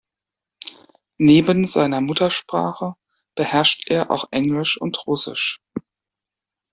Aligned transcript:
Neben 1.19 1.67
seiner 1.67 2.01
Muttersprache 2.01 2.95
beherrscht 3.35 3.87
er 3.91 4.09
auch 4.09 4.29
Englisch 4.31 4.81
und 4.81 4.97
Russisch. 5.05 5.61